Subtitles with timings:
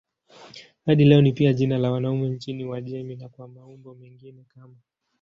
[0.85, 4.75] Hadi leo ni pia jina la wanaume nchini Uajemi na kwa maumbo mengine kama